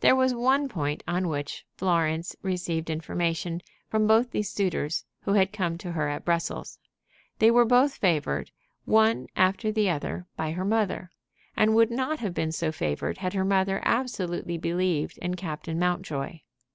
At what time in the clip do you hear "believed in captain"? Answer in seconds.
14.58-15.78